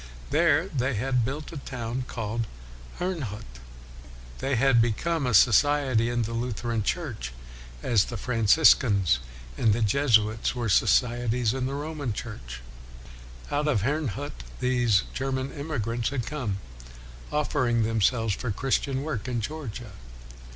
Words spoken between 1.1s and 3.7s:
built a town called Herrnhut.